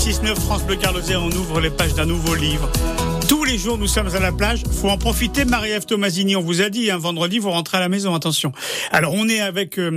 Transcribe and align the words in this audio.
6-9 0.00 0.34
France 0.34 0.64
Bleu 0.64 0.76
Carlosé, 0.76 1.14
on 1.14 1.28
ouvre 1.28 1.60
les 1.60 1.68
pages 1.68 1.92
d'un 1.92 2.06
nouveau 2.06 2.34
livre. 2.34 2.70
Tous 3.28 3.44
les 3.44 3.58
jours, 3.58 3.76
nous 3.76 3.86
sommes 3.86 4.08
à 4.16 4.18
la 4.18 4.32
plage. 4.32 4.62
Faut 4.80 4.88
en 4.88 4.96
profiter. 4.96 5.44
Marie-Ève 5.44 5.84
Tomasini, 5.84 6.36
on 6.36 6.40
vous 6.40 6.62
a 6.62 6.70
dit, 6.70 6.90
un 6.90 6.94
hein, 6.94 6.98
vendredi, 6.98 7.38
vous 7.38 7.50
rentrez 7.50 7.76
à 7.76 7.80
la 7.80 7.90
maison. 7.90 8.14
Attention. 8.14 8.50
Alors, 8.92 9.12
on 9.12 9.28
est 9.28 9.42
avec 9.42 9.78
euh, 9.78 9.90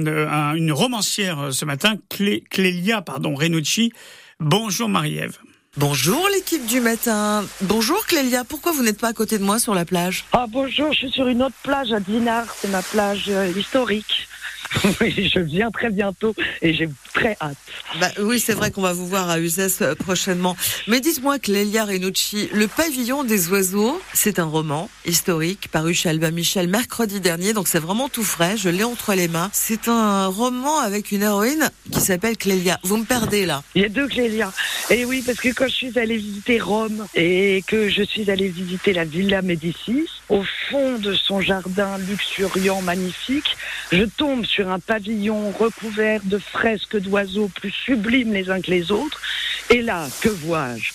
une 0.56 0.74
romancière 0.74 1.40
euh, 1.40 1.52
ce 1.52 1.64
matin, 1.64 1.94
Clélia, 2.10 3.02
pardon, 3.02 3.34
Renucci. 3.34 3.94
Bonjour 4.42 4.90
Marie-Ève. 4.90 5.38
Bonjour 5.78 6.28
l'équipe 6.34 6.66
du 6.66 6.82
matin. 6.82 7.46
Bonjour 7.62 8.06
Clélia, 8.06 8.44
pourquoi 8.44 8.74
vous 8.74 8.84
n'êtes 8.84 9.00
pas 9.00 9.08
à 9.08 9.14
côté 9.14 9.38
de 9.38 9.44
moi 9.46 9.58
sur 9.58 9.74
la 9.74 9.86
plage? 9.86 10.26
Ah 10.34 10.48
bonjour, 10.50 10.92
je 10.92 10.98
suis 10.98 11.12
sur 11.12 11.28
une 11.28 11.42
autre 11.42 11.56
plage 11.64 11.94
à 11.94 12.02
Dinard, 12.02 12.54
c'est 12.60 12.70
ma 12.70 12.82
plage 12.82 13.30
euh, 13.30 13.54
historique. 13.58 14.28
Oui, 15.02 15.32
je 15.34 15.40
viens 15.40 15.72
très 15.72 15.90
bientôt 15.90 16.36
et 16.62 16.74
j'ai 16.74 16.90
très 17.14 17.38
hâte. 17.42 17.58
Bah, 18.00 18.10
oui, 18.20 18.40
c'est 18.40 18.54
vrai 18.54 18.72
qu'on 18.72 18.82
va 18.82 18.94
vous 18.94 19.08
voir 19.08 19.30
à 19.30 19.40
Uzès 19.40 19.82
euh, 19.82 19.96
prochainement. 19.96 20.56
Mais 20.88 21.00
dites-moi, 21.00 21.40
Clélia 21.40 21.86
Renucci, 21.86 22.50
Le 22.54 22.68
Pavillon 22.68 23.24
des 23.24 23.50
oiseaux, 23.50 24.02
c'est 24.14 24.40
un 24.40 24.46
roman 24.46 24.90
historique 25.06 25.70
paru 25.72 25.94
chez 25.94 26.10
Albin 26.10 26.32
Michel 26.32 26.68
mercredi 26.68 27.20
dernier, 27.20 27.54
donc 27.54 27.68
c'est 27.68 27.80
vraiment 27.80 28.10
tout 28.10 28.24
frais, 28.24 28.58
je 28.58 28.70
l'ai 28.70 28.84
entre 28.84 29.14
les 29.14 29.28
mains. 29.28 29.50
C'est 29.54 29.88
un 29.88 30.28
roman 30.28 30.80
avec 30.80 31.12
une 31.12 31.22
héroïne 31.22 31.70
qui 31.92 32.02
s'appelle 32.02 32.38
Clélia. 32.38 32.80
Vous 32.84 32.98
me 32.98 33.06
perdez 33.06 33.46
là. 33.46 33.64
Il 33.76 33.84
y 33.84 33.86
a 33.86 33.90
deux 33.90 34.08
Clélia. 34.08 34.52
Et 34.90 35.06
oui, 35.06 35.24
parce 35.26 35.40
que 35.40 35.50
quand 35.50 35.68
je 35.68 35.74
suis 35.74 36.00
allée 36.00 36.18
visiter 36.18 36.60
Rome 36.60 37.06
et 37.16 37.64
que 37.68 37.90
je 37.90 38.04
suis 38.04 38.30
allée 38.30 38.50
visiter 38.50 38.94
la 38.94 39.06
Villa 39.06 39.42
Médicis, 39.42 40.08
au 40.34 40.44
fond 40.70 40.98
de 40.98 41.14
son 41.14 41.42
jardin 41.42 42.00
luxuriant, 42.00 42.82
magnifique, 42.82 43.56
je 43.92 44.04
tombe 44.04 44.46
sur 44.46 44.68
un 44.70 44.80
pavillon 44.80 45.52
recouvert 45.52 46.22
de 46.24 46.40
fresques 46.40 46.98
d'oiseaux 46.98 47.50
plus 47.50 47.70
sublimes 47.70 48.34
les 48.34 48.50
uns 48.50 48.60
que 48.60 48.72
les 48.72 48.92
autres. 48.92 49.22
Et 49.70 49.84
là, 49.84 50.08
que 50.22 50.30
vois-je? 50.30 50.92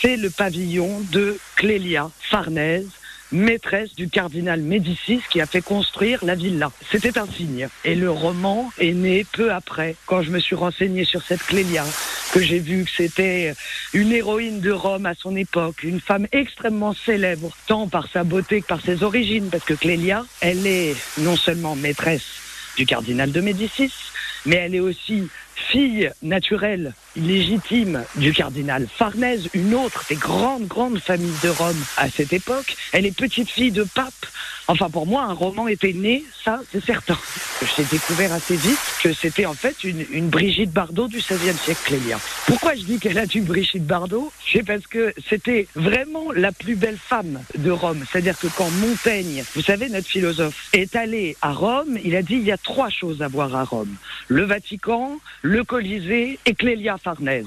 C'est 0.00 0.16
le 0.16 0.30
pavillon 0.30 1.00
de 1.10 1.36
Clélia 1.56 2.10
Farnèse, 2.30 2.86
maîtresse 3.32 3.94
du 3.94 4.08
cardinal 4.08 4.60
Médicis 4.60 5.22
qui 5.30 5.40
a 5.40 5.46
fait 5.46 5.62
construire 5.62 6.24
la 6.24 6.34
villa. 6.34 6.70
C'était 6.90 7.18
un 7.18 7.26
signe. 7.26 7.68
Et 7.84 7.94
le 7.94 8.10
roman 8.10 8.70
est 8.78 8.92
né 8.92 9.24
peu 9.32 9.52
après, 9.52 9.96
quand 10.06 10.22
je 10.22 10.30
me 10.30 10.38
suis 10.38 10.54
renseigné 10.54 11.04
sur 11.04 11.22
cette 11.22 11.42
Clélia, 11.42 11.84
que 12.32 12.40
j'ai 12.40 12.58
vu 12.58 12.84
que 12.84 12.90
c'était 12.90 13.54
une 13.92 14.12
héroïne 14.12 14.60
de 14.60 14.70
Rome 14.70 15.06
à 15.06 15.14
son 15.14 15.36
époque, 15.36 15.82
une 15.82 16.00
femme 16.00 16.26
extrêmement 16.32 16.92
célèbre, 16.92 17.56
tant 17.66 17.88
par 17.88 18.08
sa 18.08 18.24
beauté 18.24 18.60
que 18.60 18.66
par 18.66 18.80
ses 18.80 19.02
origines, 19.02 19.48
parce 19.50 19.64
que 19.64 19.74
Clélia, 19.74 20.24
elle 20.40 20.66
est 20.66 20.94
non 21.18 21.36
seulement 21.36 21.76
maîtresse 21.76 22.26
du 22.76 22.86
cardinal 22.86 23.32
de 23.32 23.40
Médicis, 23.40 23.92
mais 24.44 24.56
elle 24.56 24.74
est 24.74 24.80
aussi 24.80 25.28
fille 25.54 26.10
naturelle, 26.22 26.94
légitime 27.16 28.04
du 28.16 28.32
cardinal 28.32 28.86
Farnèse, 28.92 29.48
une 29.54 29.74
autre 29.74 30.04
des 30.08 30.16
grandes, 30.16 30.66
grandes 30.66 30.98
familles 30.98 31.34
de 31.42 31.48
Rome 31.48 31.84
à 31.96 32.08
cette 32.08 32.32
époque. 32.32 32.76
Elle 32.92 33.06
est 33.06 33.16
petite 33.16 33.50
fille 33.50 33.72
de 33.72 33.84
pape. 33.84 34.12
Enfin, 34.68 34.90
pour 34.90 35.06
moi, 35.06 35.22
un 35.22 35.32
roman 35.32 35.68
était 35.68 35.92
né, 35.92 36.24
ça, 36.44 36.60
c'est 36.72 36.84
certain. 36.84 37.16
J'ai 37.76 37.84
découvert 37.84 38.32
assez 38.32 38.56
vite 38.56 38.78
que 39.02 39.12
c'était 39.12 39.46
en 39.46 39.54
fait 39.54 39.84
une, 39.84 40.28
Brigitte 40.28 40.72
Bardot 40.72 41.06
du 41.06 41.18
XVIe 41.18 41.56
siècle, 41.56 41.80
Clélia. 41.84 42.18
Pourquoi 42.46 42.74
je 42.74 42.82
dis 42.82 42.98
qu'elle 42.98 43.18
a 43.18 43.26
du 43.26 43.42
Brigitte 43.42 43.86
Bardot? 43.86 44.32
C'est 44.52 44.64
parce 44.64 44.86
que 44.88 45.14
c'était 45.28 45.68
vraiment 45.76 46.32
la 46.32 46.50
plus 46.50 46.74
belle 46.74 46.98
femme 46.98 47.40
de 47.56 47.70
Rome. 47.70 48.04
C'est-à-dire 48.10 48.36
que 48.38 48.48
quand 48.48 48.68
Montaigne, 48.70 49.44
vous 49.54 49.62
savez, 49.62 49.88
notre 49.88 50.08
philosophe, 50.08 50.68
est 50.72 50.96
allé 50.96 51.36
à 51.42 51.52
Rome, 51.52 51.98
il 52.02 52.16
a 52.16 52.22
dit 52.22 52.34
il 52.34 52.44
y 52.44 52.52
a 52.52 52.58
trois 52.58 52.90
choses 52.90 53.22
à 53.22 53.28
voir 53.28 53.54
à 53.54 53.62
Rome. 53.62 53.94
Le 54.26 54.42
Vatican, 54.42 55.18
le 55.42 55.62
Colisée 55.62 56.40
et 56.44 56.54
Clélia 56.54 56.98
Farnèse. 56.98 57.46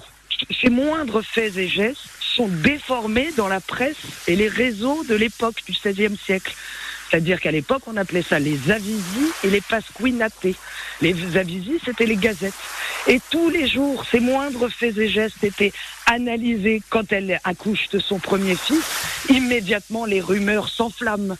Ces 0.61 0.69
moindres 0.69 1.21
faits 1.21 1.57
et 1.57 1.67
gestes 1.67 2.07
sont 2.21 2.47
déformés 2.47 3.29
dans 3.35 3.47
la 3.47 3.59
presse 3.59 3.97
et 4.27 4.35
les 4.35 4.47
réseaux 4.47 5.03
de 5.03 5.15
l'époque 5.15 5.61
du 5.65 5.73
XVIe 5.73 6.15
siècle. 6.17 6.55
C'est-à-dire 7.09 7.39
qu'à 7.39 7.51
l'époque, 7.51 7.81
on 7.87 7.97
appelait 7.97 8.21
ça 8.21 8.39
les 8.39 8.71
avisi 8.71 9.31
et 9.43 9.49
les 9.49 9.61
pasquinatés. 9.61 10.55
Les 11.01 11.37
avisi, 11.37 11.79
c'était 11.83 12.05
les 12.05 12.17
gazettes. 12.17 12.53
Et 13.07 13.19
tous 13.31 13.49
les 13.49 13.67
jours, 13.67 14.05
ces 14.11 14.19
moindres 14.19 14.69
faits 14.69 14.97
et 14.97 15.09
gestes 15.09 15.43
étaient 15.43 15.73
analysés 16.05 16.81
quand 16.89 17.11
elle 17.11 17.39
accouche 17.43 17.89
de 17.89 17.99
son 17.99 18.19
premier 18.19 18.55
fils. 18.55 18.83
Immédiatement, 19.29 20.05
les 20.05 20.21
rumeurs 20.21 20.69
s'enflamment 20.69 21.35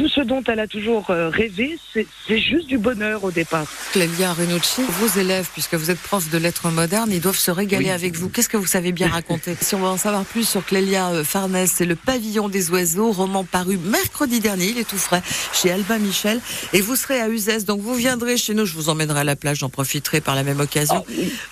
tout 0.00 0.08
ce 0.08 0.22
dont 0.22 0.42
elle 0.46 0.60
a 0.60 0.66
toujours 0.66 1.10
euh, 1.10 1.28
rêvé, 1.28 1.78
c'est 1.92 2.06
juste 2.38 2.66
du 2.66 2.78
bonheur 2.78 3.22
au 3.22 3.30
départ. 3.30 3.66
Clélia 3.92 4.32
Renucci, 4.32 4.80
vos 4.88 5.20
élèves, 5.20 5.46
puisque 5.52 5.74
vous 5.74 5.90
êtes 5.90 5.98
prof 5.98 6.30
de 6.30 6.38
lettres 6.38 6.70
modernes, 6.70 7.10
ils 7.12 7.20
doivent 7.20 7.36
se 7.36 7.50
régaler 7.50 7.90
avec 7.90 8.16
vous. 8.16 8.30
Qu'est-ce 8.30 8.48
que 8.48 8.56
vous 8.56 8.66
savez 8.66 8.92
bien 8.92 9.08
raconter 9.12 9.54
Si 9.60 9.74
on 9.74 9.80
veut 9.80 9.88
en 9.88 9.98
savoir 9.98 10.24
plus 10.24 10.48
sur 10.48 10.64
Clélia 10.64 11.10
euh, 11.10 11.22
Farnès, 11.22 11.70
c'est 11.70 11.84
Le 11.84 11.96
Pavillon 11.96 12.48
des 12.48 12.70
Oiseaux, 12.70 13.12
roman 13.12 13.44
paru 13.44 13.76
mercredi 13.76 14.40
dernier, 14.40 14.70
il 14.70 14.78
est 14.78 14.88
tout 14.88 14.96
frais, 14.96 15.22
chez 15.52 15.70
Albin 15.70 15.98
Michel. 15.98 16.40
Et 16.72 16.80
vous 16.80 16.96
serez 16.96 17.20
à 17.20 17.28
Uzès, 17.28 17.66
donc 17.66 17.82
vous 17.82 17.94
viendrez 17.94 18.38
chez 18.38 18.54
nous, 18.54 18.64
je 18.64 18.72
vous 18.72 18.88
emmènerai 18.88 19.20
à 19.20 19.24
la 19.24 19.36
plage, 19.36 19.58
j'en 19.58 19.68
profiterai 19.68 20.22
par 20.22 20.34
la 20.34 20.44
même 20.44 20.60
occasion. 20.60 21.04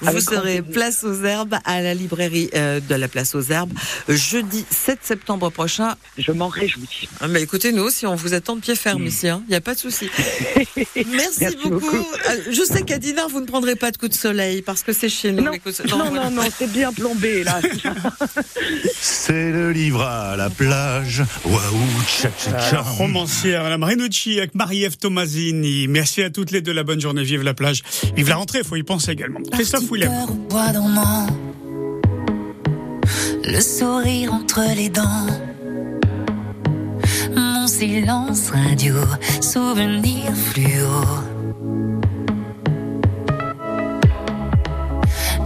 Ah 0.06 0.10
vous 0.10 0.20
serez 0.20 0.62
place 0.62 1.04
aux 1.04 1.22
herbes 1.22 1.58
à 1.66 1.82
la 1.82 1.92
librairie 1.92 2.48
euh, 2.54 2.81
de 2.81 2.94
la 2.94 3.08
place 3.08 3.34
aux 3.34 3.42
herbes, 3.42 3.75
jeudi 4.08 4.64
7 4.70 5.00
septembre 5.03 5.50
prochain. 5.50 5.97
Je 6.16 6.32
m'en 6.32 6.48
réjouis. 6.48 7.10
Ah, 7.20 7.28
mais 7.28 7.42
écoutez, 7.42 7.72
nous, 7.72 7.91
si 7.91 8.06
on 8.06 8.14
vous 8.14 8.38
attend 8.38 8.56
de 8.56 8.60
pied 8.60 8.75
ferme 8.75 9.04
ici, 9.04 9.26
il 9.26 9.28
hein. 9.31 9.43
n'y 9.49 9.54
a 9.54 9.60
pas 9.60 9.75
de 9.75 9.78
souci. 9.78 10.09
Merci, 10.97 11.47
beaucoup. 11.62 11.97
Euh, 11.97 12.43
je 12.50 12.62
sais 12.62 12.82
qu'à 12.82 12.99
Dinard, 12.99 13.28
vous 13.28 13.41
ne 13.41 13.47
prendrez 13.47 13.76
pas 13.76 13.91
de 13.91 13.97
coup 13.97 14.09
de 14.09 14.15
soleil 14.15 14.62
parce 14.62 14.82
que 14.82 14.93
c'est 14.93 15.09
chez 15.09 15.32
nous. 15.32 15.44
Non, 15.44 15.53
non, 15.88 16.10
non, 16.10 16.31
non, 16.31 16.43
c'est 16.56 16.71
bien 16.71 16.93
plombé 16.93 17.44
là. 17.44 17.60
c'est 19.00 19.50
le 19.50 19.72
livre 19.72 20.03
à 20.03 20.37
la 20.37 20.50
plage. 20.50 21.22
Waouh, 21.44 21.59
tcha, 22.06 22.31
tcha, 22.31 22.71
tcha. 22.71 22.81
romancière, 22.81 23.69
la 23.69 23.78
Marinucci 23.78 24.38
avec 24.38 24.55
Marie-Ève 24.55 24.97
Tomasini. 24.97 25.88
Merci 25.88 26.22
à 26.22 26.31
toutes 26.31 26.50
les 26.50 26.62
deux. 26.62 26.72
La 26.72 26.84
bonne 26.84 27.00
journée. 27.00 27.25
Vive 27.25 27.43
la 27.43 27.55
plage. 27.55 27.82
Vive 28.16 28.28
la 28.28 28.37
rentrée. 28.37 28.60
Il 28.60 28.65
faut 28.65 28.76
y 28.76 28.82
penser 28.82 29.12
également. 29.12 29.41
Christophe 29.53 29.91
William. 29.91 30.12
Le 33.44 33.60
sourire 33.60 34.32
entre 34.32 34.60
les 34.76 34.91
dents 34.91 35.26
silence 37.78 38.50
radio, 38.50 38.97
souvenir 39.41 40.34
fluo. 40.34 41.00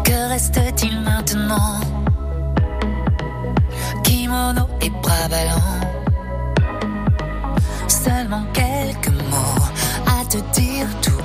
Que 0.03 0.29
reste-t-il 0.31 0.99
maintenant? 1.03 1.79
Kimono 4.03 4.67
et 4.81 4.89
bras 5.03 5.29
ballants. 5.29 5.81
Seulement 7.87 8.47
quelques 8.55 9.15
mots 9.31 9.67
à 10.07 10.25
te 10.25 10.39
dire 10.59 10.87
tout 11.03 11.22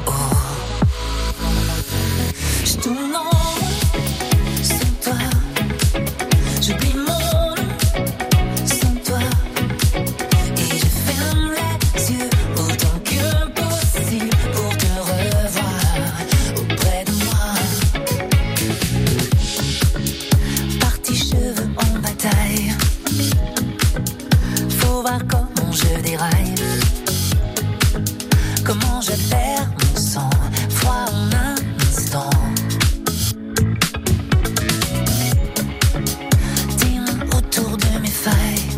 je 29.07 29.29
perds 29.29 29.69
mon 29.79 29.99
sang, 29.99 30.29
froid 30.69 31.05
en 31.07 31.31
un 31.33 31.55
instant. 31.87 32.29
Dîme 36.77 37.05
autour 37.37 37.77
de 37.77 37.99
mes 38.01 38.09
failles, 38.09 38.69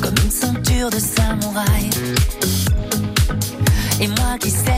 comme 0.00 0.14
une 0.24 0.30
ceinture 0.30 0.90
de 0.90 0.98
samouraï. 0.98 1.90
Et 4.00 4.08
moi 4.08 4.38
qui 4.40 4.50
sais. 4.50 4.71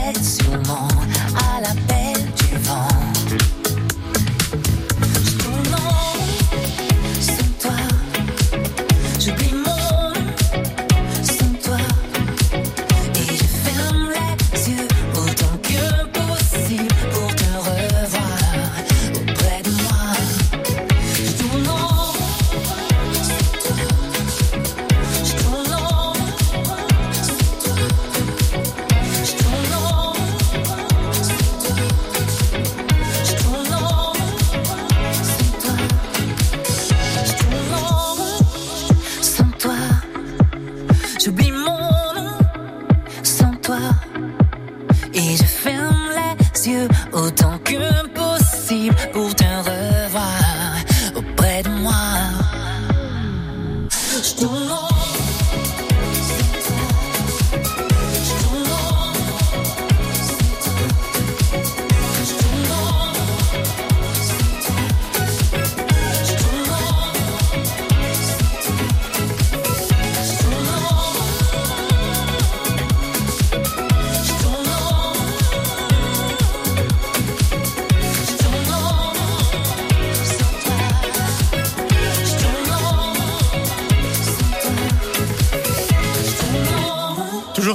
Je 54.37 54.41
tourne 54.41 54.74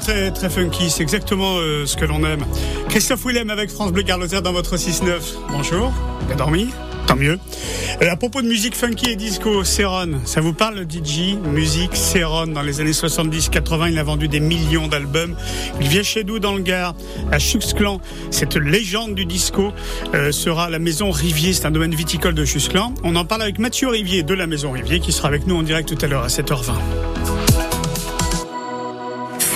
très, 0.01 0.31
très 0.31 0.51
funky, 0.51 0.91
c'est 0.91 1.03
exactement 1.03 1.59
euh, 1.59 1.87
ce 1.87 1.97
que 1.97 2.05
l'on 2.05 2.25
aime. 2.25 2.45
Christophe 2.89 3.25
Willem 3.25 3.51
avec 3.51 3.71
France 3.71 3.93
Bleu 3.93 4.03
Carloser 4.03 4.41
dans 4.41 4.53
votre 4.53 4.77
6-9. 4.77 5.21
Bonjour, 5.51 5.93
bien 6.27 6.37
dormi? 6.37 6.71
Tant 7.07 7.17
mieux. 7.17 7.39
Euh, 8.03 8.11
à 8.11 8.17
propos 8.17 8.41
de 8.41 8.47
musique 8.47 8.75
funky 8.75 9.11
et 9.11 9.17
disco, 9.17 9.65
Céron, 9.65 10.21
ça 10.25 10.41
vous 10.41 10.53
parle 10.53 10.77
le 10.77 10.83
DJ 10.83 11.37
Musique 11.53 11.97
Céron, 11.97 12.47
dans 12.47 12.63
les 12.63 12.81
années 12.81 12.93
70-80, 12.93 13.91
il 13.91 13.99
a 13.99 14.03
vendu 14.03 14.29
des 14.29 14.41
millions 14.41 14.89
d'albums. 14.89 15.35
Il 15.81 15.89
vient 15.89 16.03
chez 16.03 16.25
nous 16.25 16.39
dans 16.39 16.55
le 16.55 16.63
Gard, 16.63 16.95
à 17.31 17.39
Chuxclan. 17.39 18.01
Cette 18.31 18.57
légende 18.57 19.15
du 19.15 19.27
disco 19.27 19.73
euh, 20.15 20.33
sera 20.33 20.71
la 20.71 20.79
maison 20.79 21.11
Rivier, 21.11 21.53
c'est 21.53 21.67
un 21.67 21.71
domaine 21.71 21.95
viticole 21.95 22.35
de 22.35 22.45
Chuxclan. 22.45 22.95
On 23.05 23.17
en 23.17 23.25
parle 23.25 23.43
avec 23.43 23.59
Mathieu 23.59 23.89
Rivier 23.89 24.23
de 24.23 24.35
la 24.35 24.47
maison 24.47 24.73
Rivier 24.73 25.01
qui 25.01 25.13
sera 25.13 25.29
avec 25.29 25.47
nous 25.47 25.57
en 25.57 25.63
direct 25.63 25.89
tout 25.89 26.05
à 26.05 26.09
l'heure 26.09 26.25
à 26.25 26.29
7h20. 26.29 26.73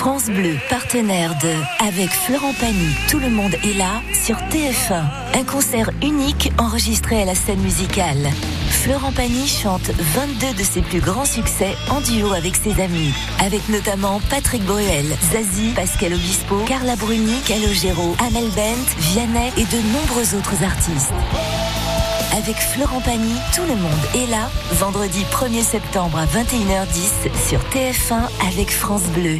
France 0.05 0.29
Bleu, 0.29 0.55
partenaire 0.69 1.33
de 1.39 1.51
Avec 1.83 2.11
Florent 2.11 2.53
Pagny, 2.59 2.93
tout 3.09 3.17
le 3.17 3.31
monde 3.31 3.55
est 3.63 3.75
là 3.75 4.03
sur 4.13 4.35
TF1. 4.35 5.01
Un 5.33 5.43
concert 5.43 5.89
unique 6.03 6.51
enregistré 6.59 7.23
à 7.23 7.25
la 7.25 7.33
scène 7.33 7.59
musicale. 7.61 8.29
Florent 8.69 9.11
Pagny 9.11 9.47
chante 9.47 9.89
22 9.97 10.53
de 10.59 10.63
ses 10.63 10.83
plus 10.83 10.99
grands 10.99 11.25
succès 11.25 11.75
en 11.89 12.01
duo 12.01 12.33
avec 12.33 12.55
ses 12.55 12.79
amis, 12.83 13.15
avec 13.39 13.67
notamment 13.67 14.21
Patrick 14.29 14.63
Bruel, 14.63 15.07
Zazie, 15.31 15.73
Pascal 15.75 16.13
Obispo, 16.13 16.57
Carla 16.67 16.95
Bruni, 16.97 17.41
Calogero, 17.47 18.15
Amel 18.27 18.51
Bent, 18.51 18.85
Vianney 18.99 19.53
et 19.57 19.65
de 19.65 19.91
nombreux 19.91 20.35
autres 20.35 20.63
artistes. 20.63 21.13
Avec 22.37 22.57
Florent 22.57 23.01
Pagny, 23.01 23.33
tout 23.55 23.63
le 23.63 23.75
monde 23.75 24.05
est 24.13 24.29
là, 24.29 24.51
vendredi 24.73 25.25
1er 25.31 25.63
septembre 25.63 26.19
à 26.19 26.25
21h10 26.27 27.49
sur 27.49 27.59
TF1 27.71 28.29
avec 28.47 28.69
France 28.69 29.05
Bleu. 29.15 29.39